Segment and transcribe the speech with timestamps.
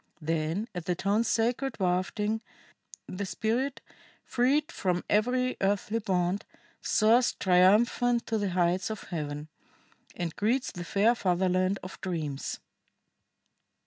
[0.19, 2.41] Then, at the tones' sacred wafting,
[3.07, 3.81] the spirit,
[4.25, 6.43] freed from every earthly bond,
[6.81, 9.47] soars triumphant to the heights of Heaven,
[10.15, 12.59] and greets the fair fatherland of dreams."